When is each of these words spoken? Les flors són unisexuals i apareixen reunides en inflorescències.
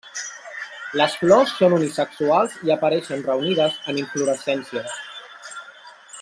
Les 1.01 1.17
flors 1.23 1.53
són 1.57 1.75
unisexuals 1.77 2.55
i 2.69 2.73
apareixen 2.77 3.21
reunides 3.29 3.77
en 3.93 4.01
inflorescències. 4.07 5.01